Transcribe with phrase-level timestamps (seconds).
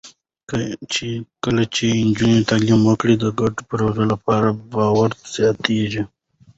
[1.43, 6.03] کله چې نجونې تعلیم ولري، د ګډو پروژو لپاره باور زیاتېږي.